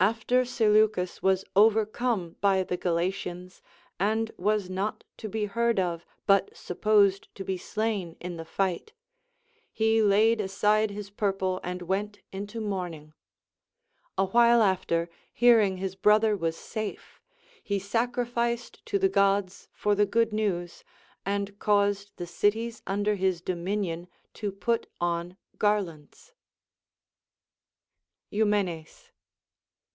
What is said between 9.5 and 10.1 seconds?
he